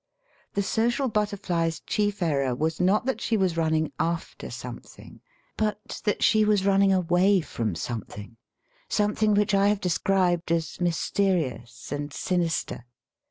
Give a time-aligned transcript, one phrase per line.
[0.55, 5.21] The social butterfly's chief error was not that she was running after something,
[5.57, 8.35] but that she was running away from something—
[8.89, 12.87] some thing which I have described as mysterious and sinister.